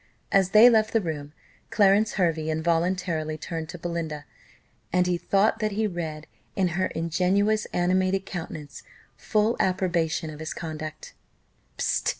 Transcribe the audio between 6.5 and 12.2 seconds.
in her ingenuous, animated countenance, full approbation of his conduct. "Hist!